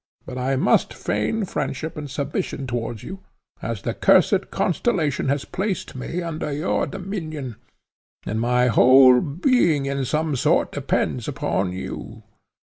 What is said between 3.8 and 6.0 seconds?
the cursed constellation has placed